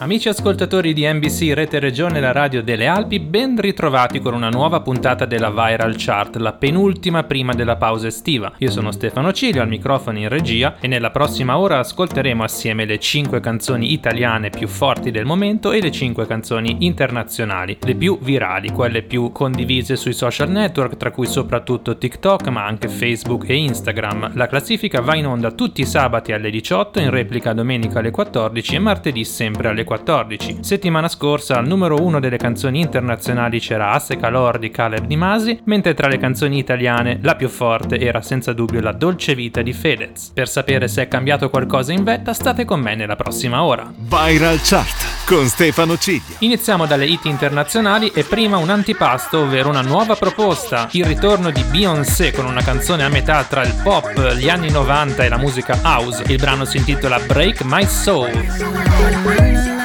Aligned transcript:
Amici 0.00 0.28
ascoltatori 0.28 0.92
di 0.92 1.12
NBC 1.12 1.50
Rete 1.54 1.80
Regione 1.80 2.20
la 2.20 2.30
radio 2.30 2.62
delle 2.62 2.86
Alpi, 2.86 3.18
ben 3.18 3.60
ritrovati 3.60 4.20
con 4.20 4.32
una 4.32 4.48
nuova 4.48 4.80
puntata 4.80 5.24
della 5.24 5.50
Viral 5.50 5.96
Chart, 5.96 6.36
la 6.36 6.52
penultima 6.52 7.24
prima 7.24 7.52
della 7.52 7.74
pausa 7.74 8.06
estiva. 8.06 8.52
Io 8.58 8.70
sono 8.70 8.92
Stefano 8.92 9.32
Cilio 9.32 9.60
al 9.60 9.66
microfono 9.66 10.18
in 10.18 10.28
regia 10.28 10.76
e 10.78 10.86
nella 10.86 11.10
prossima 11.10 11.58
ora 11.58 11.80
ascolteremo 11.80 12.44
assieme 12.44 12.84
le 12.84 13.00
5 13.00 13.40
canzoni 13.40 13.92
italiane 13.92 14.50
più 14.50 14.68
forti 14.68 15.10
del 15.10 15.24
momento 15.24 15.72
e 15.72 15.80
le 15.80 15.90
5 15.90 16.28
canzoni 16.28 16.76
internazionali, 16.86 17.78
le 17.80 17.94
più 17.96 18.20
virali, 18.20 18.70
quelle 18.70 19.02
più 19.02 19.32
condivise 19.32 19.96
sui 19.96 20.12
social 20.12 20.48
network, 20.48 20.96
tra 20.96 21.10
cui 21.10 21.26
soprattutto 21.26 21.98
TikTok, 21.98 22.46
ma 22.48 22.64
anche 22.64 22.86
Facebook 22.86 23.48
e 23.48 23.56
Instagram. 23.56 24.30
La 24.34 24.46
classifica 24.46 25.00
va 25.00 25.16
in 25.16 25.26
onda 25.26 25.50
tutti 25.50 25.80
i 25.80 25.86
sabati 25.86 26.30
alle 26.30 26.50
18, 26.50 27.00
in 27.00 27.10
replica 27.10 27.52
domenica 27.52 27.98
alle 27.98 28.12
14 28.12 28.76
e 28.76 28.78
martedì 28.78 29.24
sempre 29.24 29.66
alle 29.66 29.86
2014. 29.88 30.58
Settimana 30.60 31.08
scorsa 31.08 31.56
al 31.56 31.66
numero 31.66 32.02
uno 32.02 32.20
delle 32.20 32.36
canzoni 32.36 32.80
internazionali 32.80 33.58
c'era 33.58 33.92
Asse 33.92 34.16
Calor 34.16 34.58
di 34.58 34.70
Caleb 34.70 35.06
Di 35.06 35.16
Masi, 35.16 35.58
mentre 35.64 35.94
tra 35.94 36.08
le 36.08 36.18
canzoni 36.18 36.58
italiane 36.58 37.18
la 37.22 37.34
più 37.34 37.48
forte 37.48 37.98
era 37.98 38.20
senza 38.20 38.52
dubbio 38.52 38.80
La 38.82 38.92
dolce 38.92 39.34
vita 39.34 39.62
di 39.62 39.72
Fedez. 39.72 40.30
Per 40.34 40.48
sapere 40.48 40.88
se 40.88 41.02
è 41.02 41.08
cambiato 41.08 41.48
qualcosa 41.48 41.92
in 41.92 42.04
vetta, 42.04 42.34
state 42.34 42.66
con 42.66 42.80
me 42.80 42.94
nella 42.94 43.16
prossima 43.16 43.62
ora. 43.62 43.90
Viral 43.96 44.60
Chart 44.62 45.24
con 45.24 45.46
Stefano 45.46 45.96
Ciglio. 45.96 46.36
Iniziamo 46.40 46.86
dalle 46.86 47.06
hit 47.06 47.24
internazionali 47.24 48.10
e 48.14 48.24
prima 48.24 48.56
un 48.56 48.70
antipasto, 48.70 49.40
ovvero 49.40 49.68
una 49.68 49.82
nuova 49.82 50.16
proposta, 50.16 50.88
il 50.92 51.04
ritorno 51.04 51.50
di 51.50 51.62
Beyoncé 51.62 52.32
con 52.32 52.46
una 52.46 52.62
canzone 52.62 53.04
a 53.04 53.08
metà 53.08 53.44
tra 53.44 53.62
il 53.62 53.74
pop, 53.82 54.34
gli 54.34 54.48
anni 54.48 54.70
90 54.70 55.24
e 55.24 55.28
la 55.28 55.38
musica 55.38 55.78
house. 55.82 56.24
Il 56.28 56.36
brano 56.36 56.64
si 56.64 56.78
intitola 56.78 57.18
Break 57.20 57.62
My 57.62 57.84
Soul. 57.86 59.76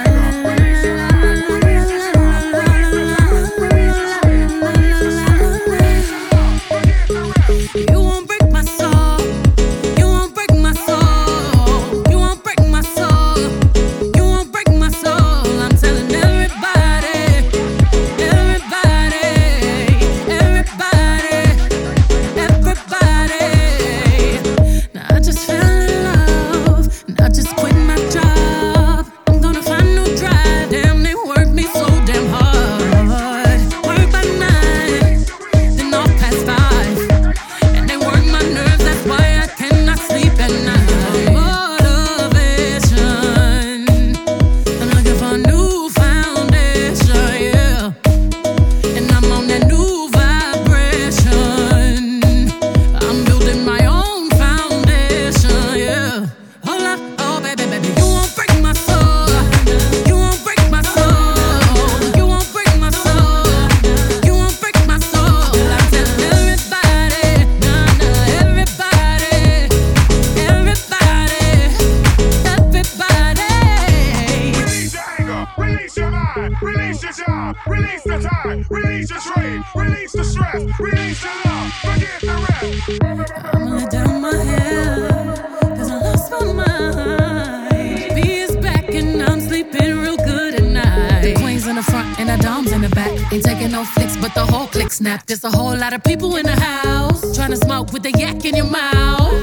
your 77.04 77.12
job, 77.12 77.58
release 77.68 78.04
the 78.04 78.18
tide, 78.20 78.66
release 78.72 79.10
your 79.10 79.20
trade, 79.20 79.62
release 79.76 80.14
the 80.14 80.24
stress, 80.24 80.80
release 80.80 81.22
the 81.22 81.30
love, 81.46 81.74
forget 81.74 82.22
the 82.22 82.34
rest. 82.48 83.54
I'm 83.54 83.66
gonna 83.68 83.90
down 83.90 84.22
my 84.22 84.36
head, 84.36 85.38
cause 85.78 85.92
I 85.92 86.00
lost 86.00 86.32
my 86.32 86.54
mind. 86.54 88.16
B 88.16 88.36
is 88.36 88.56
back 88.58 88.94
and 88.94 89.22
I'm 89.22 89.42
sleeping 89.42 90.00
real 90.00 90.18
good 90.18 90.56
at 90.56 90.64
night. 90.64 91.24
The 91.24 91.34
queen's 91.36 91.68
in 91.68 91.76
the 91.76 91.84
front 91.84 92.20
and 92.20 92.30
the 92.30 92.38
dom's 92.42 92.72
in 92.72 92.82
the 92.82 92.90
back. 92.90 93.12
Ain't 93.34 93.44
taking 93.44 93.72
no 93.72 93.84
flicks, 93.84 94.16
but 94.18 94.34
the 94.34 94.46
whole 94.46 94.68
click 94.68 94.92
snap. 94.92 95.26
There's 95.26 95.44
a 95.44 95.52
whole 95.52 95.76
lot 95.76 95.94
of 95.94 96.04
people 96.04 96.38
in 96.38 96.46
the 96.46 96.60
house. 96.60 97.36
Trying 97.36 97.52
to 97.52 97.58
smoke 97.58 97.92
with 97.92 98.04
the 98.04 98.12
yak 98.12 98.46
in 98.46 98.56
your 98.56 98.70
mouth 98.70 99.43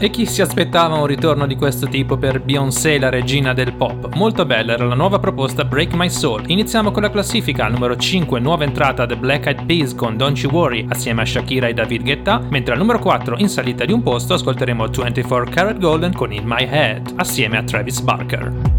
E 0.00 0.10
chi 0.10 0.26
si 0.26 0.42
aspettava 0.42 0.94
un 0.94 1.06
ritorno 1.06 1.44
di 1.44 1.56
questo 1.56 1.88
tipo 1.88 2.16
per 2.16 2.40
Beyoncé, 2.40 3.00
la 3.00 3.08
regina 3.08 3.52
del 3.52 3.72
pop? 3.72 4.14
Molto 4.14 4.46
bella 4.46 4.74
era 4.74 4.84
la 4.84 4.94
nuova 4.94 5.18
proposta 5.18 5.64
Break 5.64 5.92
My 5.94 6.08
Soul. 6.08 6.44
Iniziamo 6.46 6.92
con 6.92 7.02
la 7.02 7.10
classifica, 7.10 7.64
al 7.64 7.72
numero 7.72 7.96
5, 7.96 8.38
nuova 8.38 8.62
entrata 8.62 9.06
The 9.06 9.16
Black 9.16 9.46
Eyed 9.46 9.64
Peas 9.64 9.96
con 9.96 10.16
Don't 10.16 10.38
You 10.38 10.52
Worry 10.52 10.86
assieme 10.88 11.22
a 11.22 11.26
Shakira 11.26 11.66
e 11.66 11.74
David 11.74 12.02
Guetta, 12.04 12.40
mentre 12.48 12.74
al 12.74 12.78
numero 12.78 13.00
4, 13.00 13.38
in 13.38 13.48
salita 13.48 13.84
di 13.84 13.92
un 13.92 14.04
posto, 14.04 14.34
ascolteremo 14.34 14.86
24 14.86 15.50
Karat 15.50 15.78
Golden 15.80 16.12
con 16.12 16.32
In 16.32 16.44
My 16.44 16.64
Head 16.64 17.14
assieme 17.16 17.58
a 17.58 17.64
Travis 17.64 17.98
Barker. 18.00 18.77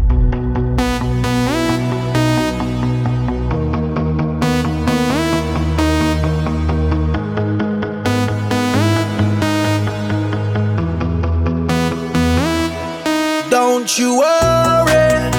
Don't 13.90 13.98
you 13.98 14.18
worry, 14.18 15.30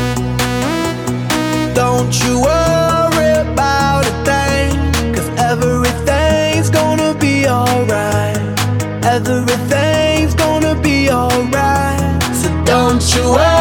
don't 1.73 2.13
you 2.21 2.41
worry 2.41 3.31
about 3.47 4.03
a 4.05 4.11
thing, 4.25 5.13
cause 5.13 5.29
everything's 5.39 6.69
gonna 6.69 7.13
be 7.13 7.47
alright. 7.47 8.35
Everything's 9.05 10.35
gonna 10.35 10.75
be 10.75 11.09
alright. 11.09 12.21
So 12.33 12.49
don't 12.65 13.01
you 13.15 13.31
worry, 13.31 13.60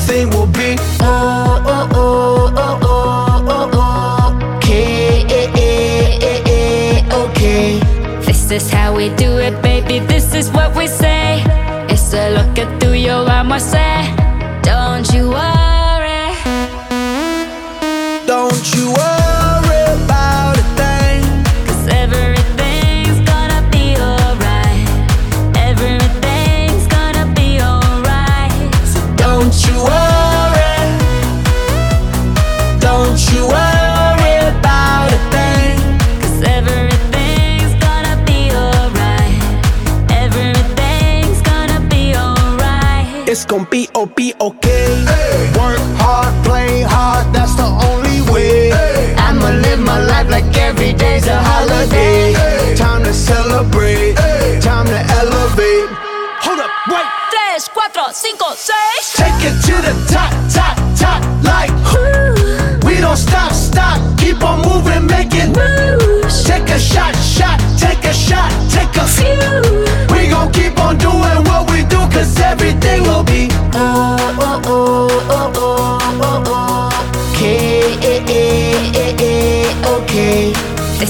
Everything 0.00 0.30
will 0.30 0.46
be 0.46 0.76
oh 1.00 1.62
oh 1.66 1.88
oh 1.92 2.52
oh 2.56 3.44
oh 3.48 3.70
oh 3.74 4.56
okay 4.56 5.24
okay. 7.12 7.80
This 8.24 8.50
is 8.50 8.70
how 8.70 8.94
we 8.96 9.08
do 9.16 9.38
it, 9.38 9.60
baby. 9.62 9.98
This 10.00 10.34
is 10.34 10.50
what 10.50 10.74
we 10.76 10.86
say. 10.86 11.42
It's 11.88 12.12
a 12.14 12.30
look 12.30 12.58
at 12.58 12.80
through 12.80 12.94
your 12.94 13.28
armor, 13.28 13.58
say. 13.58 14.19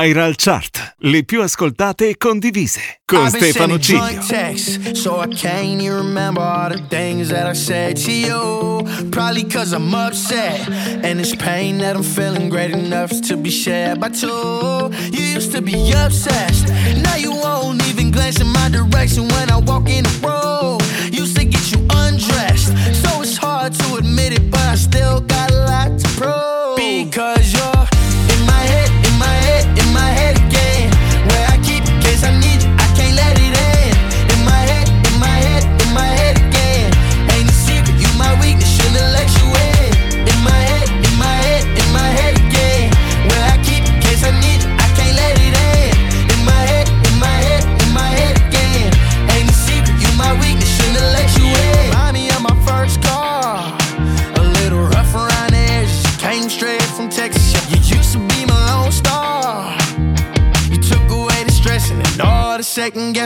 Viral 0.00 0.36
Chart. 0.36 0.94
Le 0.98 1.24
più 1.24 1.42
ascoltate 1.42 2.10
e 2.10 2.16
condivise. 2.16 3.00
Con 3.04 3.28
Stefano 3.28 3.80
Ciglio. 3.80 4.24
texts, 4.28 4.92
so 4.92 5.20
I 5.20 5.26
can't 5.26 5.82
even 5.82 5.96
remember 5.96 6.40
all 6.40 6.68
the 6.68 6.80
things 6.88 7.30
that 7.30 7.48
I 7.48 7.54
said 7.54 7.96
to 8.04 8.12
you. 8.12 8.84
Probably 9.10 9.44
cause 9.44 9.72
I'm 9.72 9.92
upset, 9.92 10.68
and 11.02 11.18
it's 11.18 11.34
pain 11.34 11.78
that 11.78 11.96
I'm 11.96 12.04
feeling 12.04 12.48
great 12.48 12.70
enough 12.70 13.10
to 13.22 13.36
be 13.36 13.50
shared 13.50 13.98
by 13.98 14.10
two. 14.10 14.88
You 15.10 15.34
used 15.34 15.50
to 15.52 15.62
be 15.62 15.90
obsessed, 15.90 16.68
now 17.02 17.16
you 17.16 17.32
won't 17.32 17.82
even 17.88 18.12
glance 18.12 18.40
in 18.40 18.46
my 18.52 18.68
direction 18.68 19.26
when 19.26 19.50
I 19.50 19.56
walk 19.58 19.88
in 19.88 20.04
the 20.04 20.14
room. 20.22 20.78
Used 21.10 21.36
to 21.38 21.44
get 21.44 21.72
you 21.72 21.84
undressed, 21.90 22.68
so 23.02 23.22
it's 23.22 23.36
hard 23.36 23.72
to 23.72 23.96
admit 23.96 24.32
it, 24.32 24.48
but 24.48 24.60
I 24.60 24.76
still 24.76 25.17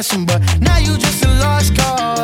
but 0.02 0.42
now 0.60 0.78
you 0.78 0.98
just 0.98 1.24
a 1.24 1.28
lost 1.28 1.76
cause. 1.76 2.21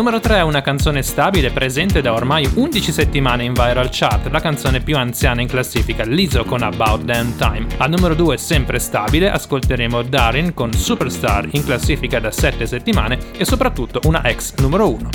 numero 0.00 0.18
3 0.18 0.36
è 0.36 0.42
una 0.42 0.62
canzone 0.62 1.02
stabile 1.02 1.50
presente 1.50 2.00
da 2.00 2.14
ormai 2.14 2.50
11 2.54 2.90
settimane 2.90 3.44
in 3.44 3.52
viral 3.52 3.90
chart, 3.90 4.30
la 4.30 4.40
canzone 4.40 4.80
più 4.80 4.96
anziana 4.96 5.42
in 5.42 5.46
classifica, 5.46 6.04
Lizzo 6.04 6.42
con 6.44 6.62
About 6.62 7.02
Damn 7.02 7.36
Time. 7.36 7.66
Al 7.76 7.90
numero 7.90 8.14
2 8.14 8.38
sempre 8.38 8.78
stabile 8.78 9.30
ascolteremo 9.30 10.00
Darin 10.00 10.54
con 10.54 10.72
Superstar 10.72 11.48
in 11.50 11.62
classifica 11.62 12.18
da 12.18 12.30
7 12.30 12.66
settimane 12.66 13.18
e 13.36 13.44
soprattutto 13.44 14.00
una 14.04 14.24
ex 14.24 14.54
numero 14.54 14.88
1. 14.88 15.10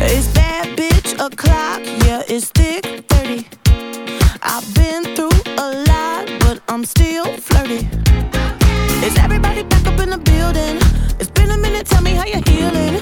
It's 0.00 0.26
bad 0.26 0.74
bitch 0.74 1.14
o'clock, 1.18 1.80
yeah, 2.04 2.22
it's 2.26 2.50
thick 2.50 3.04
30. 3.06 3.46
I've 4.42 4.66
been 4.74 5.14
through 5.14 5.40
a 5.56 5.70
lot, 5.86 6.28
but 6.40 6.60
I'm 6.68 6.82
still 6.84 7.24
flirty. 7.38 7.88
Is 9.02 9.16
everybody 9.16 9.62
back 9.62 9.86
up 9.86 9.98
in 10.00 10.10
the 10.10 10.18
building? 10.18 10.76
It's 11.18 11.30
been 11.30 11.50
a 11.50 11.56
minute, 11.56 11.86
tell 11.86 12.02
me 12.02 12.10
how 12.10 12.26
you're 12.26 12.42
healing. 12.46 13.01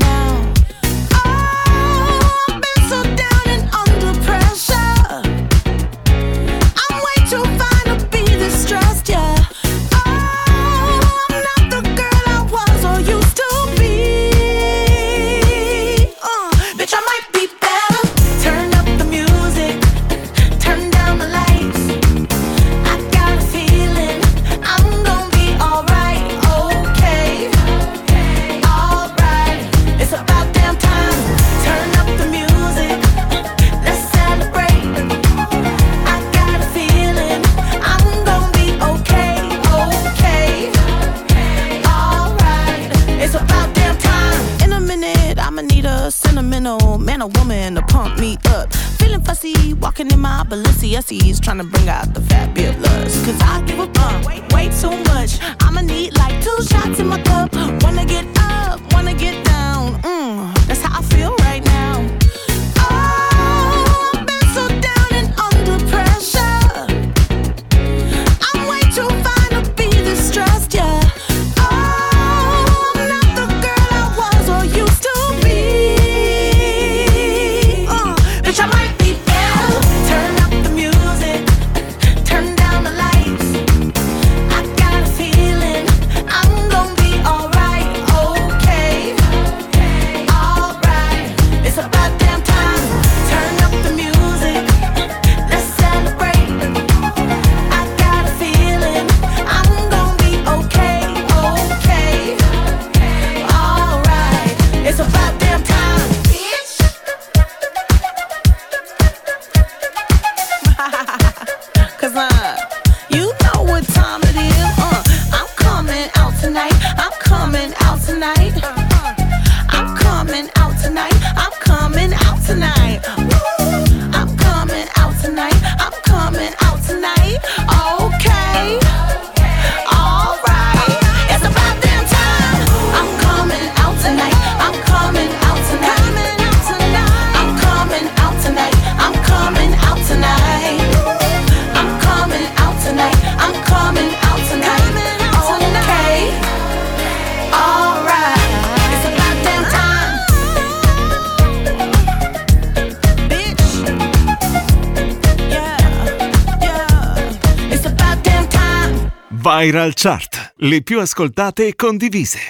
chart, 160.01 160.53
le 160.55 160.81
più 160.81 160.99
ascoltate 160.99 161.67
e 161.67 161.75
condivise. 161.75 162.49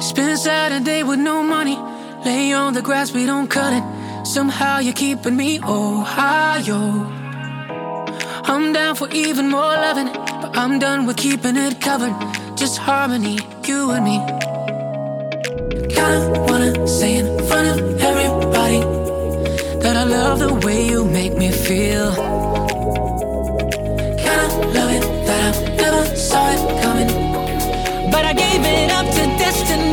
Spend 0.00 0.36
Saturday 0.36 1.04
with 1.04 1.20
no 1.20 1.40
money, 1.40 1.78
lay 2.24 2.52
on 2.52 2.72
the 2.72 2.80
grass, 2.80 3.12
we 3.12 3.24
don't 3.24 3.46
cut 3.46 3.72
it. 3.72 3.84
Somehow 4.24 4.80
you're 4.80 4.92
keeping 4.92 5.36
me 5.36 5.60
Ohio. 5.62 7.06
I'm 8.42 8.72
down 8.72 8.96
for 8.96 9.08
even 9.12 9.48
more 9.48 9.72
loving, 9.76 10.10
but 10.40 10.56
I'm 10.56 10.80
done 10.80 11.06
with 11.06 11.16
keeping 11.16 11.56
it 11.56 11.80
covered. 11.80 12.12
Just 12.56 12.76
harmony, 12.78 13.38
you 13.68 13.92
and 13.92 14.04
me. 14.04 14.18
Kinda 15.94 16.40
wanna 16.48 16.88
say 16.88 17.18
in 17.18 17.38
front 17.46 17.68
of 17.68 17.78
everybody 18.00 18.80
that 19.78 19.94
I 19.96 20.02
love 20.02 20.40
the 20.40 20.54
way 20.66 20.88
you 20.88 21.04
make 21.04 21.36
me 21.36 21.52
feel. 21.52 22.49
but 28.10 28.24
I 28.24 28.32
gave 28.32 28.62
it 28.64 28.90
up 28.90 29.06
to 29.06 29.22
destiny. 29.38 29.89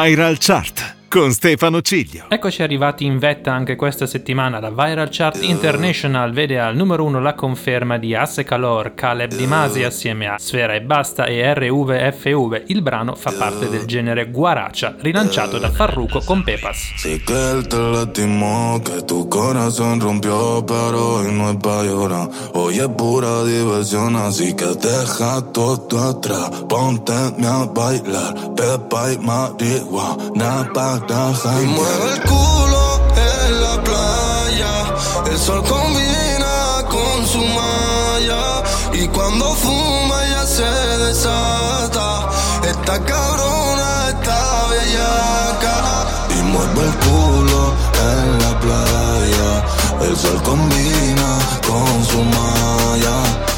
Viral 0.00 0.38
Chart 0.38 0.79
con 1.10 1.32
Stefano 1.32 1.80
Ciglio. 1.80 2.26
Eccoci 2.28 2.62
arrivati 2.62 3.04
in 3.04 3.18
vetta 3.18 3.52
anche 3.52 3.74
questa 3.74 4.06
settimana. 4.06 4.60
La 4.60 4.70
Viral 4.70 5.08
Chart 5.10 5.42
International 5.42 6.30
vede 6.30 6.60
al 6.60 6.76
numero 6.76 7.02
1 7.02 7.18
la 7.18 7.34
conferma 7.34 7.98
di 7.98 8.14
Asse 8.14 8.44
Calor, 8.44 8.94
Caleb 8.94 9.34
Di 9.34 9.44
Masi 9.44 9.82
assieme 9.82 10.28
a 10.28 10.38
Sfera 10.38 10.72
e 10.74 10.82
Basta 10.82 11.24
e 11.24 11.52
RVFV. 11.52 12.62
Il 12.68 12.82
brano 12.82 13.16
fa 13.16 13.32
parte 13.32 13.68
del 13.68 13.86
genere 13.86 14.30
Guaracha, 14.30 14.94
rilanciato 15.00 15.58
da 15.58 15.70
Farruko 15.70 16.20
con 16.20 16.44
Pepas. 16.44 16.92
Sí 16.98 17.20
que 17.24 17.34
él 17.34 17.66
te 17.66 17.76
lastimó, 17.76 18.80
que 18.80 19.02
tu 19.02 19.28
corazón 19.28 20.00
rompió, 20.00 20.64
pero 20.64 21.16
hoy 21.16 21.32
no 21.32 21.50
es 21.50 21.56
pa' 21.56 21.82
llorar. 21.82 22.28
Hoy 22.54 22.78
es 22.78 22.88
pura 22.88 23.42
diversión, 23.42 24.14
así 24.14 24.54
que 24.54 24.66
deja 24.66 25.42
todo 25.52 26.08
atrás. 26.08 26.50
Ponte 26.68 27.12
a 27.12 27.66
bailar, 27.66 28.54
pepa 28.54 29.12
y 29.12 29.18
marihuana 29.18 30.70
pa' 30.72 30.99
Y 31.02 31.66
mueve 31.66 32.12
el 32.12 32.20
culo 32.22 33.00
en 33.16 33.62
la 33.62 33.82
playa. 33.82 34.94
El 35.30 35.38
sol 35.38 35.62
combina 35.64 36.84
con 36.88 37.26
su 37.26 37.38
malla. 37.38 38.62
Y 38.92 39.08
cuando 39.08 39.54
fuma 39.54 40.26
ya 40.26 40.46
se 40.46 40.70
desata. 41.06 42.28
Esta 42.68 43.02
cabrona 43.02 44.08
está 44.10 44.66
bellaca. 44.68 46.06
Y 46.38 46.42
mueve 46.42 46.82
el 46.82 46.94
culo 47.06 47.74
en 48.12 48.38
la 48.42 48.60
playa. 48.60 49.64
El 50.02 50.16
sol 50.16 50.42
combina 50.42 51.38
con 51.66 52.04
su 52.04 52.22
malla. 52.22 53.16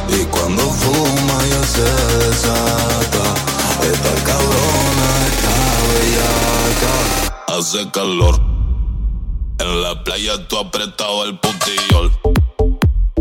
Y 0.08 0.24
cuando 0.26 0.62
fuma 0.62 1.38
ya 1.50 1.62
se 1.66 1.88
desata. 2.24 3.21
Hace 7.52 7.90
calor. 7.90 8.40
En 9.58 9.82
la 9.82 10.02
playa 10.02 10.48
tú 10.48 10.58
apretado 10.58 11.24
el 11.24 11.38
putillol. 11.38 12.10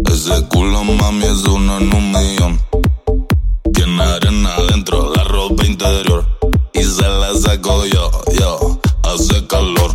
Ese 0.10 0.48
culo, 0.48 0.84
mami, 0.84 1.26
es 1.26 1.44
uno 1.44 1.78
en 1.78 1.94
un 1.94 2.12
millón. 2.12 2.62
Tiene 3.74 4.04
arena 4.04 4.56
adentro, 4.56 5.14
la 5.14 5.24
ropa 5.26 5.66
interior. 5.66 6.26
Y 6.74 6.84
se 6.84 7.08
la 7.08 7.34
saco 7.36 7.86
yo, 7.86 8.12
yo. 8.40 8.80
Hace 9.04 9.46
calor. 9.48 9.92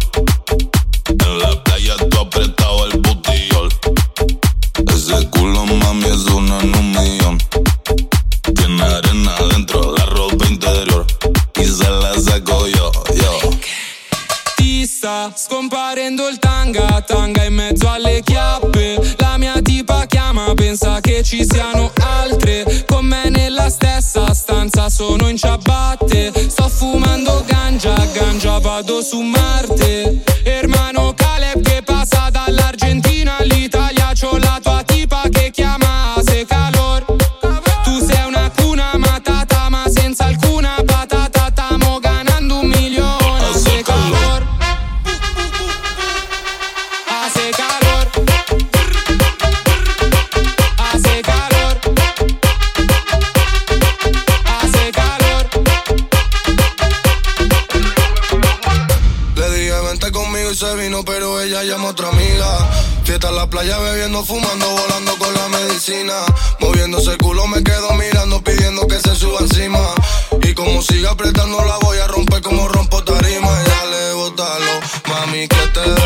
Chiappe. 18.27 19.15
La 19.19 19.39
mia 19.39 19.61
tipa 19.63 20.05
chiama, 20.07 20.53
pensa 20.55 21.01
che 21.01 21.23
ci 21.23 21.45
siano 21.49 21.93
altre. 22.21 22.85
Con 22.87 23.07
me 23.07 23.31
nella 23.31 23.71
stessa 23.71 24.35
stanza 24.35 24.91
sono 24.91 25.29
in 25.29 25.37
ciabatte. 25.37 26.33
Sto 26.49 26.69
fumando 26.69 27.45
ganja, 27.47 27.95
ganja 28.13 28.59
vado 28.59 29.01
su 29.01 29.21
Marte. 29.21 30.23
Hermano 30.43 31.15
playa, 63.67 63.79
bebiendo, 63.79 64.25
fumando, 64.25 64.71
volando 64.71 65.17
con 65.19 65.35
la 65.35 65.49
medicina. 65.49 66.15
Moviéndose 66.61 67.13
el 67.13 67.19
culo, 67.19 67.47
me 67.47 67.63
quedo 67.63 67.93
mirando, 67.95 68.43
pidiendo 68.43 68.87
que 68.87 68.99
se 69.01 69.15
suba 69.15 69.41
encima. 69.41 69.81
Y 70.43 70.55
como 70.55 70.83
siga 70.83 71.11
apretando, 71.11 71.65
la 71.65 71.79
voy 71.79 71.99
a 71.99 72.07
romper 72.07 72.43
como 72.43 72.69
rompo 72.69 73.03
tarima. 73.03 73.49
Y 73.63 73.69
dale, 73.69 74.13
bótalo, 74.15 74.81
mami, 75.09 75.49
que 75.49 75.67
te 75.75 76.06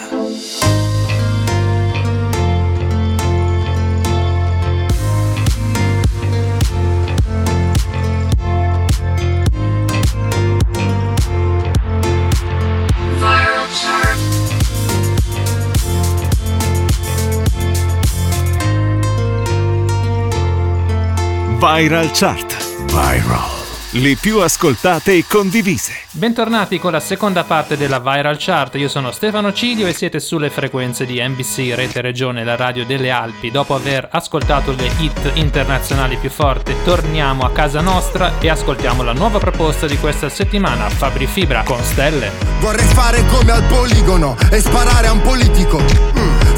Viral. 21.61 22.09
Le 23.91 24.15
più 24.19 24.39
ascoltate 24.39 25.13
e 25.13 25.25
condivise. 25.27 25.93
Bentornati 26.09 26.79
con 26.79 26.91
la 26.91 26.99
seconda 26.99 27.43
parte 27.43 27.77
della 27.77 27.99
Viral 27.99 28.37
Chart. 28.39 28.73
Io 28.77 28.87
sono 28.87 29.11
Stefano 29.11 29.53
Cilio 29.53 29.85
e 29.85 29.93
siete 29.93 30.19
sulle 30.19 30.49
frequenze 30.49 31.05
di 31.05 31.21
NBC 31.21 31.75
Rete 31.75 32.01
Regione, 32.01 32.43
la 32.43 32.55
radio 32.55 32.83
delle 32.83 33.11
Alpi. 33.11 33.51
Dopo 33.51 33.75
aver 33.75 34.07
ascoltato 34.09 34.71
le 34.71 34.89
hit 34.97 35.33
internazionali 35.35 36.17
più 36.17 36.31
forti, 36.31 36.73
torniamo 36.83 37.43
a 37.43 37.51
casa 37.51 37.81
nostra 37.81 38.39
e 38.39 38.49
ascoltiamo 38.49 39.03
la 39.03 39.13
nuova 39.13 39.37
proposta 39.37 39.85
di 39.85 39.99
questa 39.99 40.29
settimana, 40.29 40.89
Fabri 40.89 41.27
Fibra 41.27 41.61
con 41.61 41.83
Stelle. 41.83 42.31
Vorrei 42.59 42.87
fare 42.87 43.23
come 43.27 43.51
al 43.51 43.63
poligono 43.65 44.35
e 44.49 44.59
sparare 44.59 45.05
a 45.05 45.11
un 45.11 45.21
politico. 45.21 45.77
Mm, 45.77 46.40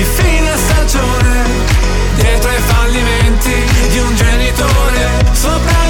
di 0.00 0.06
fine 0.06 0.56
stagione, 0.56 1.44
dietro 2.14 2.48
ai 2.48 2.60
fallimenti 2.60 3.52
di 3.90 3.98
un 3.98 4.14
genitore, 4.14 5.08
sopra 5.32 5.89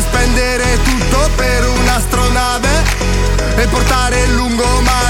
spendere 0.00 0.78
tutto 0.82 1.30
per 1.34 1.68
un'astronave 1.68 2.68
E 3.56 3.66
portare 3.66 4.22
il 4.22 4.34
lungomare 4.34 5.07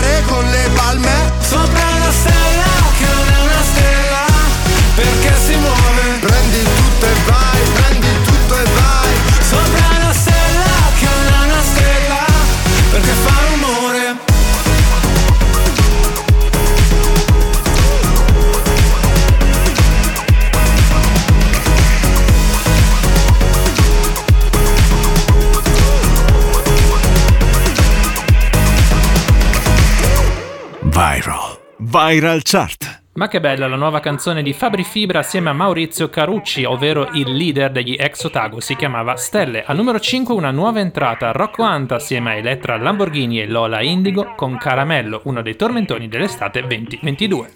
Viral. 31.90 32.42
Chart. 32.42 33.04
Ma 33.14 33.28
che 33.28 33.40
bella 33.40 33.66
la 33.66 33.76
nuova 33.76 33.98
canzone 34.00 34.42
di 34.42 34.52
Fabri 34.52 34.84
Fibra 34.84 35.20
assieme 35.20 35.48
a 35.48 35.54
Maurizio 35.54 36.10
Carucci, 36.10 36.64
ovvero 36.64 37.08
il 37.14 37.34
leader 37.34 37.72
degli 37.72 37.96
ex 37.98 38.24
Otago, 38.24 38.60
si 38.60 38.76
chiamava 38.76 39.16
Stelle. 39.16 39.64
Al 39.64 39.76
numero 39.76 39.98
5 39.98 40.34
una 40.34 40.50
nuova 40.50 40.80
entrata, 40.80 41.32
Rocco 41.32 41.62
Anta 41.62 41.94
assieme 41.94 42.32
a 42.32 42.34
Elettra 42.34 42.76
Lamborghini 42.76 43.40
e 43.40 43.46
Lola 43.46 43.80
Indigo 43.80 44.34
con 44.36 44.58
Caramello, 44.58 45.22
uno 45.24 45.40
dei 45.40 45.56
tormentoni 45.56 46.08
dell'estate 46.08 46.60
2022. 46.60 47.52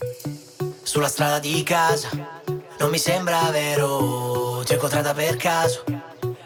Sulla 0.82 1.08
strada 1.08 1.38
di 1.38 1.62
casa 1.62 2.08
non 2.78 2.88
mi 2.88 2.98
sembra 2.98 3.50
vero, 3.50 4.62
ti 4.64 4.72
ho 4.72 4.76
incontrata 4.76 5.12
per 5.12 5.36
caso, 5.36 5.84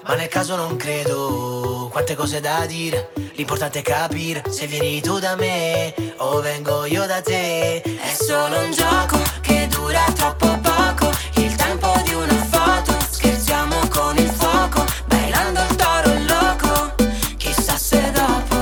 ma 0.06 0.14
nel 0.14 0.28
caso 0.28 0.56
non 0.56 0.76
credo. 0.76 1.88
Quante 1.90 2.14
cose 2.14 2.40
da 2.40 2.64
dire, 2.66 3.12
l'importante 3.34 3.80
è 3.80 3.82
capire 3.82 4.42
se 4.50 4.66
vieni 4.66 5.00
tu 5.00 5.18
da 5.18 5.34
me 5.34 5.94
o 6.18 6.40
vengo 6.40 6.84
io 6.84 7.06
da 7.06 7.20
te. 7.20 7.80
È 7.82 8.14
solo 8.14 8.58
un 8.60 8.72
gioco 8.72 9.18
che 9.40 9.66
dura 9.68 10.04
troppo 10.14 10.58
poco, 10.60 11.10
il 11.36 11.54
tempo 11.54 11.92
di 12.04 12.14
una 12.14 12.44
foto, 12.50 12.96
scherziamo 13.10 13.88
con 13.88 14.16
il 14.18 14.28
fuoco, 14.28 14.84
bailando 15.06 15.60
il 15.60 15.76
toro 15.76 16.12
loco. 16.26 16.94
Chissà 17.36 17.76
se 17.76 18.10
dopo 18.12 18.56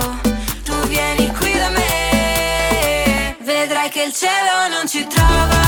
tu 0.65 0.75
vieni 0.87 1.33
qui 1.33 1.53
da 1.55 1.69
me, 1.71 3.37
vedrai 3.41 3.91
che 3.91 4.03
il 4.05 4.13
cielo 4.13 4.69
non 4.71 4.87
ci 4.87 5.07
trova. 5.07 5.64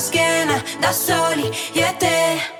Schiena 0.00 0.62
da 0.80 0.92
soli 0.92 1.50
io 1.72 1.86
e 1.86 1.96
te. 1.98 2.55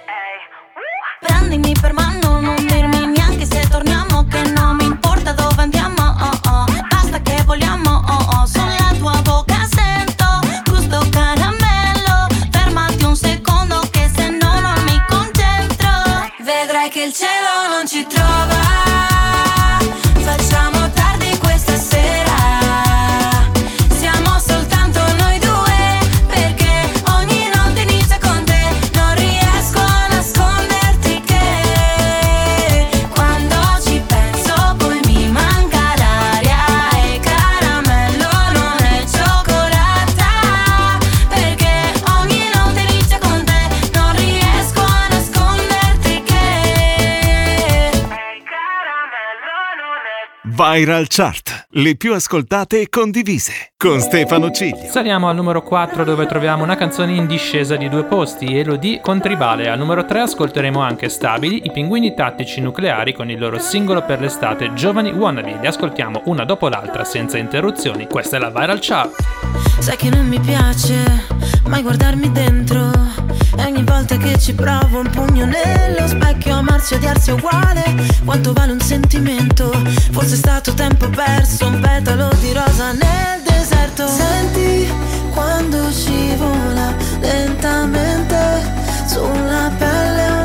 Viral 50.76 51.06
Chart, 51.08 51.68
le 51.70 51.96
più 51.96 52.12
ascoltate 52.12 52.82
e 52.82 52.90
condivise, 52.90 53.72
con 53.78 53.98
Stefano 53.98 54.50
Ciglio. 54.50 54.90
Saliamo 54.90 55.26
al 55.26 55.34
numero 55.34 55.62
4 55.62 56.04
dove 56.04 56.26
troviamo 56.26 56.64
una 56.64 56.76
canzone 56.76 57.14
in 57.14 57.26
discesa 57.26 57.76
di 57.76 57.88
due 57.88 58.04
posti, 58.04 58.58
Elodie 58.58 59.00
con 59.00 59.18
Tribale. 59.18 59.70
Al 59.70 59.78
numero 59.78 60.04
3 60.04 60.20
ascolteremo 60.20 60.78
anche 60.78 61.08
Stabili, 61.08 61.62
i 61.64 61.72
pinguini 61.72 62.12
tattici 62.14 62.60
nucleari 62.60 63.14
con 63.14 63.30
il 63.30 63.38
loro 63.38 63.58
singolo 63.58 64.02
per 64.02 64.20
l'estate 64.20 64.74
Giovani 64.74 65.12
Wannabe. 65.12 65.56
Li 65.58 65.66
ascoltiamo 65.66 66.20
una 66.26 66.44
dopo 66.44 66.68
l'altra 66.68 67.04
senza 67.04 67.38
interruzioni. 67.38 68.06
Questa 68.06 68.36
è 68.36 68.38
la 68.38 68.50
Viral 68.50 68.78
Chart. 68.82 69.14
Sai 69.78 69.96
che 69.96 70.10
non 70.10 70.28
mi 70.28 70.38
piace 70.40 71.24
mai 71.68 71.80
guardarmi 71.80 72.30
dentro 72.32 73.05
ogni 73.76 73.84
volta 73.84 74.16
che 74.16 74.38
ci 74.38 74.54
provo 74.54 75.00
un 75.00 75.10
pugno 75.10 75.44
nello 75.44 76.08
specchio 76.08 76.56
Amarsi 76.56 76.94
e 76.94 76.96
odiarsi 76.96 77.30
è 77.30 77.32
uguale. 77.34 77.84
Quanto 78.24 78.52
vale 78.54 78.72
un 78.72 78.80
sentimento? 78.80 79.70
Forse 80.12 80.34
è 80.34 80.36
stato 80.38 80.72
tempo 80.72 81.08
perso 81.10 81.66
Un 81.66 81.80
petalo 81.80 82.30
di 82.40 82.52
rosa 82.52 82.92
nel 82.92 83.42
deserto. 83.44 84.08
Senti 84.08 84.88
quando 85.30 85.90
scivola 85.90 86.94
lentamente 87.20 88.64
Sulla 89.06 89.70
pelle 89.76 90.35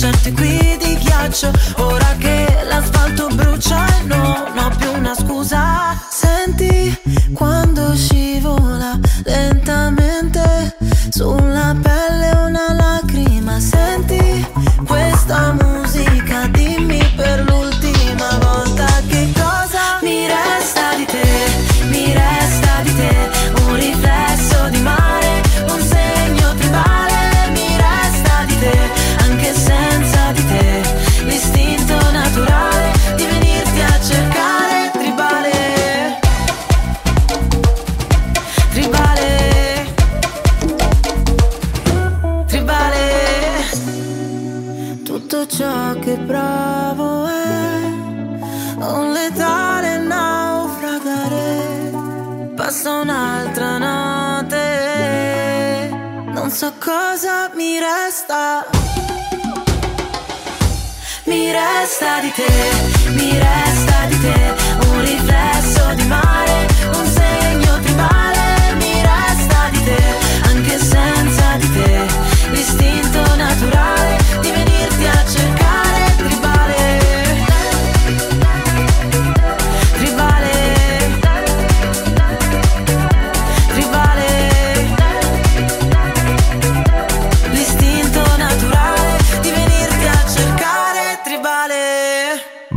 lasciarti 0.00 0.32
qui 0.32 0.76
di 0.78 0.96
ghiaccio. 0.96 1.50
Ora 1.76 2.16
che 2.18 2.62
l'asfalto 2.64 3.26
brucia 3.28 3.89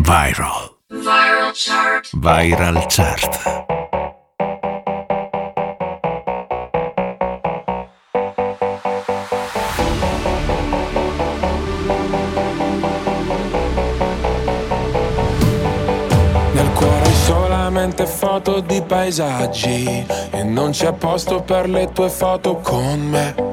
Viral. 0.03 0.75
Viral 0.89 1.53
chart. 1.53 2.09
Viral 2.11 2.85
Chart. 2.89 3.61
Foto 18.05 18.61
di 18.61 18.81
paesaggi 18.81 20.05
E 20.31 20.43
non 20.43 20.71
c'è 20.71 20.91
posto 20.93 21.41
per 21.41 21.69
le 21.69 21.91
tue 21.91 22.09
foto 22.09 22.57
con 22.57 22.99
me 22.99 23.52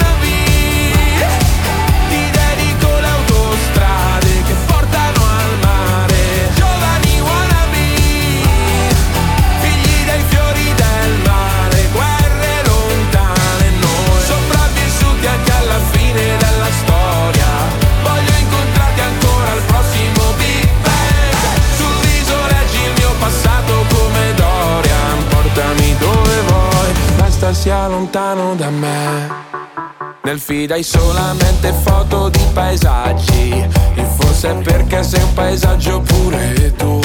lontano 27.87 28.55
da 28.55 28.69
me. 28.69 29.49
Nel 30.23 30.39
feed 30.39 30.71
hai 30.71 30.83
solamente 30.83 31.73
foto 31.83 32.29
di 32.29 32.43
paesaggi, 32.53 33.67
e 33.95 34.03
forse 34.17 34.53
perché 34.63 35.03
sei 35.03 35.23
un 35.23 35.33
paesaggio 35.33 36.01
pure 36.01 36.73
tu. 36.75 36.99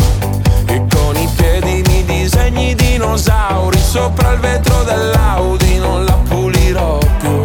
E 0.67 0.85
con 0.91 1.17
i 1.17 1.29
piedi 1.37 1.83
mi 1.87 2.05
disegni 2.05 2.75
dinosauri 2.75 3.79
sopra 3.79 4.33
il 4.33 4.41
vetro 4.41 4.83
dell'Audi, 4.83 5.79
non 5.79 6.05
la 6.05 6.19
pulirò 6.29 6.99
più. 7.21 7.45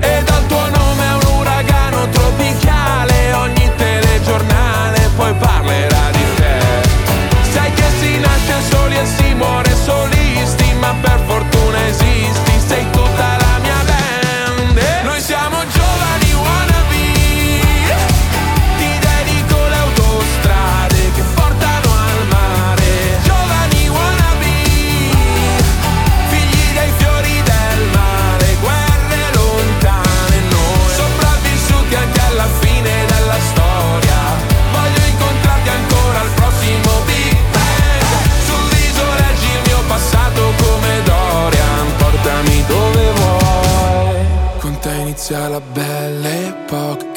E 0.00 0.22
dal 0.24 0.46
tuo 0.46 0.68
nome 0.68 1.04
è 1.04 1.14
un 1.14 1.38
uragano 1.40 2.08
tropicale, 2.10 3.32
ogni 3.32 3.70
telegiornale 3.76 5.10
poi 5.16 5.34
parla 5.34 5.51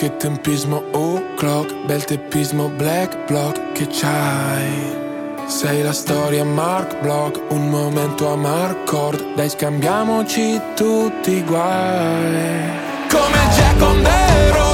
che 0.06 0.18
tempismo 0.18 0.84
o 0.92 1.16
oh, 1.16 1.34
clock, 1.36 1.74
bel 1.86 2.04
teppismo 2.04 2.70
black 2.70 3.26
block. 3.26 3.72
Che 3.72 3.88
c'hai. 3.88 5.04
Sei 5.48 5.82
la 5.82 5.94
storia 5.94 6.44
Mark 6.44 7.00
Block, 7.02 7.42
un 7.50 7.70
momento 7.70 8.32
a 8.32 8.36
Mark 8.36 8.86
Cord, 8.86 9.34
dai 9.36 9.50
scambiamoci 9.50 10.60
tutti 10.76 11.32
i 11.32 11.44
guai. 11.44 12.70
Come 13.10 13.40
Jack 13.56 13.82
Ondero 13.82 14.65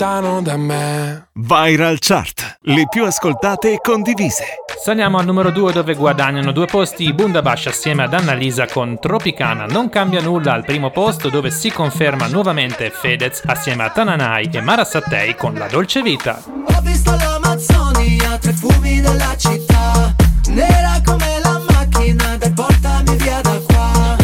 lontano 0.00 0.40
da 0.40 0.56
me. 0.56 1.28
Viral 1.34 1.98
Chart, 1.98 2.58
le 2.62 2.86
più 2.88 3.04
ascoltate 3.04 3.74
e 3.74 3.80
condivise. 3.82 4.44
Saliamo 4.82 5.18
al 5.18 5.26
numero 5.26 5.50
2 5.50 5.72
dove 5.72 5.94
guadagnano 5.94 6.52
due 6.52 6.64
posti 6.64 7.12
Bundabash 7.12 7.66
assieme 7.66 8.04
ad 8.04 8.14
Annalisa 8.14 8.66
con 8.66 8.98
Tropicana. 8.98 9.66
Non 9.66 9.90
cambia 9.90 10.22
nulla 10.22 10.54
al 10.54 10.64
primo 10.64 10.90
posto 10.90 11.28
dove 11.28 11.50
si 11.50 11.70
conferma 11.70 12.28
nuovamente 12.28 12.90
Fedez 12.90 13.42
assieme 13.44 13.84
a 13.84 13.90
Tananai 13.90 14.48
e 14.50 14.60
Mara 14.62 14.84
Sattei 14.84 15.36
con 15.36 15.52
La 15.54 15.66
Dolce 15.66 16.00
Vita. 16.00 16.42
Ho 16.46 16.80
visto 16.80 17.14
l'Amazzonia 17.14 18.38
tra 18.38 18.50
i 18.50 18.54
fumi 18.54 19.00
della 19.02 19.36
città, 19.36 20.14
nera 20.48 20.98
come 21.04 21.40
la 21.42 21.60
macchina 21.70 22.38
del 22.38 22.54
portami 22.54 23.16
via 23.16 23.40
da 23.42 23.60
qua. 23.66 24.16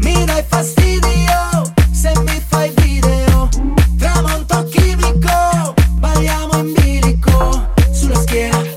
Mi 0.00 0.24
dai 0.26 0.44
fastidio 0.46 0.87
quiero 8.28 8.67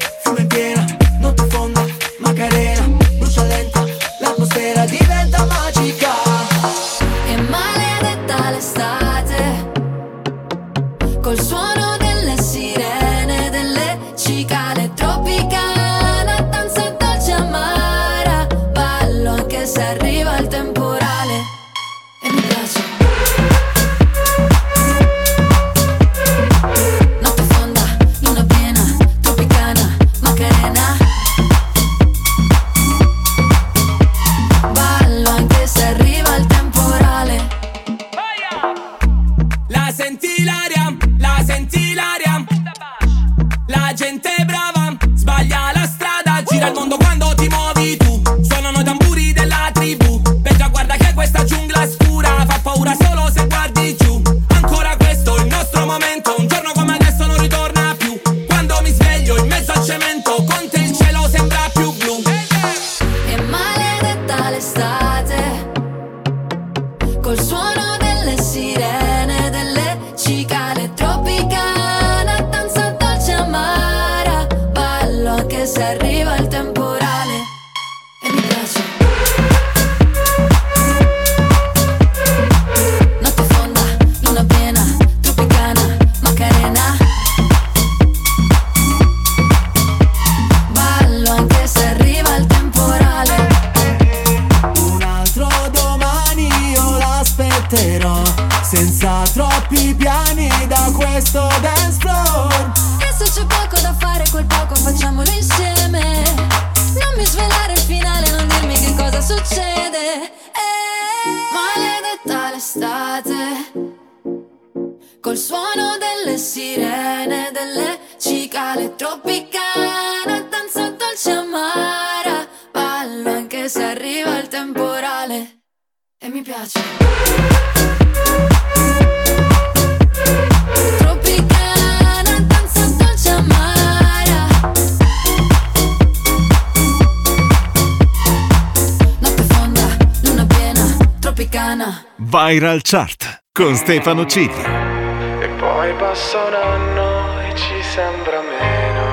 Viral 142.52 142.82
Chart 142.84 143.44
con 143.54 143.78
Stefano 143.78 144.26
Ciglia. 144.26 145.40
E 145.40 145.48
poi 145.58 145.94
passa 145.94 146.44
un 146.44 146.54
anno 146.54 147.40
e 147.48 147.56
ci 147.56 147.82
sembra 147.82 148.42
meno. 148.42 149.06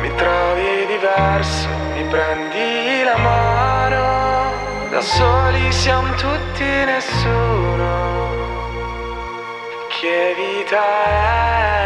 Mi 0.00 0.12
trovi 0.16 0.86
diverso, 0.88 1.68
mi 1.94 2.02
prendi 2.10 3.04
la 3.04 3.16
mano. 3.18 4.88
Da 4.90 5.00
soli 5.00 5.70
siamo 5.70 6.12
tutti 6.16 6.64
nessuno. 6.64 8.32
Che 9.90 10.34
vita 10.36 10.82
è? 10.82 11.83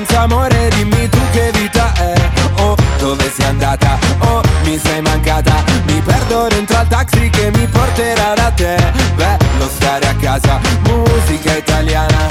Senza 0.00 0.20
amore, 0.22 0.70
dimmi 0.70 1.08
tu 1.10 1.18
che 1.30 1.50
vita 1.52 1.92
è. 1.92 2.14
Oh, 2.60 2.74
dove 2.98 3.30
sei 3.30 3.46
andata? 3.46 3.98
Oh, 4.20 4.40
mi 4.64 4.78
sei 4.78 5.02
mancata. 5.02 5.62
Mi 5.86 6.00
perdo 6.00 6.46
dentro 6.48 6.78
al 6.78 6.88
taxi 6.88 7.28
che 7.28 7.50
mi 7.54 7.66
porterà 7.66 8.32
da 8.34 8.50
te. 8.50 8.76
Bello 9.14 9.68
stare 9.68 10.06
a 10.06 10.14
casa, 10.14 10.58
musica 10.84 11.54
italiana. 11.54 12.26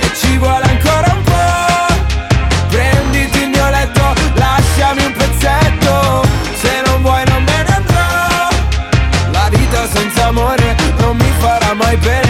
E 0.00 0.10
ci 0.16 0.36
vuole 0.38 0.64
ancora 0.64 1.12
un 1.12 1.22
po' 1.22 1.94
Prenditi 2.68 3.42
il 3.42 3.48
mio 3.50 3.70
letto, 3.70 4.02
lasciami 4.34 5.04
un 5.04 5.12
pezzetto. 5.12 6.26
Se 6.54 6.82
non 6.86 7.02
vuoi 7.02 7.22
non 7.26 7.42
me 7.44 7.64
ne 7.68 7.74
andrò. 7.74 8.48
La 9.30 9.48
vita 9.48 9.86
senza 9.86 10.26
amore 10.26 10.76
non 10.98 11.16
mi 11.16 11.32
farà 11.38 11.72
mai 11.74 11.96
bene 11.98 12.29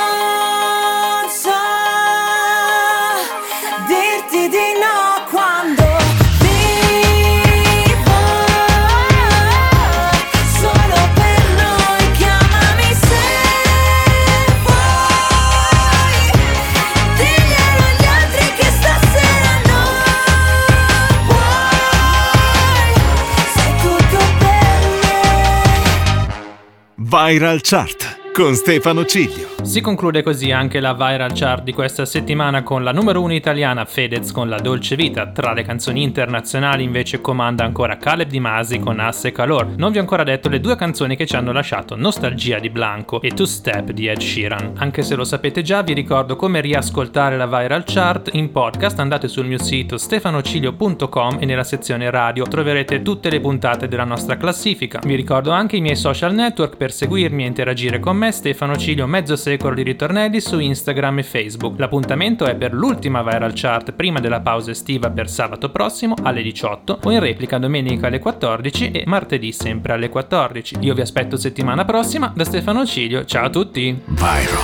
Viral 27.11 27.59
Chart 27.61 28.10
con 28.33 28.55
Stefano 28.55 29.05
Ciglio. 29.05 29.51
Si 29.61 29.79
conclude 29.79 30.23
così 30.23 30.51
anche 30.51 30.79
la 30.79 30.93
viral 30.93 31.33
chart 31.33 31.63
di 31.63 31.73
questa 31.73 32.05
settimana 32.05 32.63
con 32.63 32.83
la 32.83 32.91
numero 32.91 33.21
1 33.21 33.33
italiana 33.33 33.85
Fedez 33.85 34.31
con 34.31 34.49
La 34.49 34.57
Dolce 34.57 34.95
Vita. 34.95 35.27
Tra 35.27 35.53
le 35.53 35.63
canzoni 35.63 36.01
internazionali 36.01 36.83
invece 36.83 37.21
comanda 37.21 37.63
ancora 37.63 37.97
Caleb 37.97 38.27
Di 38.27 38.39
Masi 38.39 38.79
con 38.79 38.99
Asse 38.99 39.31
Calor. 39.31 39.73
Non 39.77 39.91
vi 39.91 39.97
ho 39.97 40.01
ancora 40.01 40.23
detto 40.23 40.49
le 40.49 40.59
due 40.59 40.75
canzoni 40.75 41.15
che 41.15 41.27
ci 41.27 41.35
hanno 41.35 41.51
lasciato 41.51 41.95
Nostalgia 41.95 42.57
di 42.57 42.69
Blanco 42.69 43.21
e 43.21 43.29
Two 43.31 43.45
Step 43.45 43.91
di 43.91 44.07
Ed 44.07 44.19
Sheeran. 44.19 44.73
Anche 44.77 45.03
se 45.03 45.15
lo 45.15 45.25
sapete 45.25 45.61
già, 45.61 45.83
vi 45.83 45.93
ricordo 45.93 46.35
come 46.35 46.61
riascoltare 46.61 47.37
la 47.37 47.45
viral 47.45 47.83
chart 47.85 48.29
in 48.33 48.51
podcast. 48.51 48.97
Andate 48.99 49.27
sul 49.27 49.45
mio 49.45 49.61
sito 49.61 49.97
stefanocilio.com 49.97 51.37
e 51.39 51.45
nella 51.45 51.63
sezione 51.63 52.09
radio 52.09 52.45
troverete 52.45 53.01
tutte 53.01 53.29
le 53.29 53.39
puntate 53.39 53.87
della 53.87 54.05
nostra 54.05 54.37
classifica. 54.37 54.99
Vi 55.03 55.15
ricordo 55.15 55.51
anche 55.51 55.75
i 55.75 55.81
miei 55.81 55.95
social 55.95 56.33
network 56.33 56.77
per 56.77 56.91
seguirmi 56.91 57.43
e 57.43 57.47
interagire 57.47 57.99
con 57.99 58.17
me, 58.20 58.20
Stefano 58.29 58.77
Cilio, 58.77 59.07
mezzo 59.07 59.35
secolo 59.35 59.73
di 59.73 59.81
ritornelli 59.81 60.39
su 60.39 60.59
Instagram 60.59 61.17
e 61.19 61.23
Facebook. 61.23 61.79
L'appuntamento 61.79 62.45
è 62.45 62.55
per 62.55 62.73
l'ultima 62.73 63.23
viral 63.23 63.53
chart 63.55 63.93
prima 63.93 64.19
della 64.19 64.41
pausa 64.41 64.69
estiva 64.69 65.09
per 65.09 65.27
sabato 65.27 65.71
prossimo 65.71 66.13
alle 66.21 66.43
18 66.43 66.99
o 67.03 67.11
in 67.11 67.19
replica 67.19 67.57
domenica 67.57 68.07
alle 68.07 68.19
14 68.19 68.91
e 68.91 69.03
martedì 69.07 69.51
sempre 69.51 69.93
alle 69.93 70.09
14. 70.09 70.77
Io 70.81 70.93
vi 70.93 71.01
aspetto 71.01 71.37
settimana 71.37 71.85
prossima 71.85 72.31
da 72.35 72.43
Stefano 72.43 72.85
Cilio. 72.85 73.25
Ciao 73.25 73.45
a 73.45 73.49
tutti! 73.49 73.99
Viral 74.05 74.59